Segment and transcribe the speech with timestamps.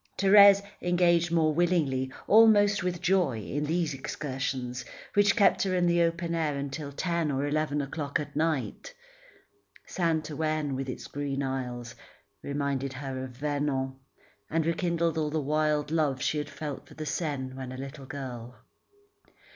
[0.17, 6.01] Thérèse engaged more willingly, almost with joy, in these excursions which kept her in the
[6.01, 8.95] open air until ten or eleven o'clock at night.
[9.85, 11.93] Saint Ouen, with its green isles,
[12.41, 13.93] reminded her of Vernon,
[14.49, 18.07] and rekindled all the wild love she had felt for the Seine when a little
[18.07, 18.55] girl.